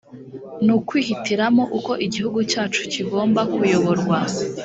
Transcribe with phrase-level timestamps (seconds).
[0.63, 4.17] ni ukwihitiramo uko igihugu cyacu kigomba kuyoborwa